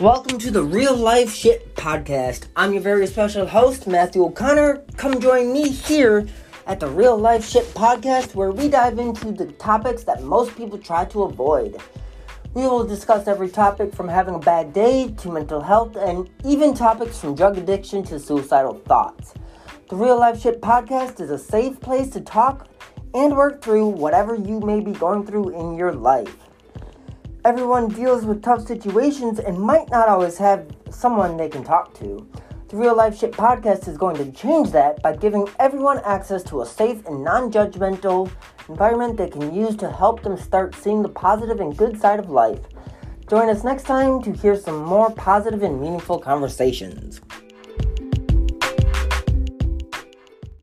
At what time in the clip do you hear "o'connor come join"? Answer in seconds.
4.26-5.54